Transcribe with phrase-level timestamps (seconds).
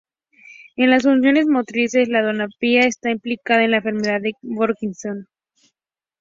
[0.77, 5.27] En las funciones motrices, la dopamina está implicada en la enfermedad del Parkinson.